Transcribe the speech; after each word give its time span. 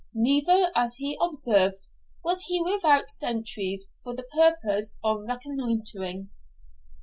Neither, 0.15 0.71
as 0.75 0.95
he 0.95 1.15
observed, 1.21 1.89
was 2.23 2.45
he 2.47 2.59
without 2.59 3.11
sentries 3.11 3.91
for 4.03 4.15
the 4.15 4.23
purpose 4.23 4.97
of 5.03 5.19
reconnoitring. 5.27 6.31